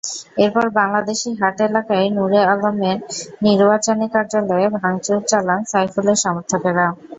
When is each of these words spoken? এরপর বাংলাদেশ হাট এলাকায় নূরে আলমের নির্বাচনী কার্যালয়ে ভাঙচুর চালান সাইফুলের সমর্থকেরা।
এরপর 0.37 0.65
বাংলাদেশ 0.77 1.19
হাট 1.39 1.57
এলাকায় 1.67 2.07
নূরে 2.15 2.39
আলমের 2.53 2.97
নির্বাচনী 3.45 4.05
কার্যালয়ে 4.13 4.67
ভাঙচুর 4.77 5.19
চালান 5.31 5.59
সাইফুলের 5.71 6.17
সমর্থকেরা। 6.23 6.85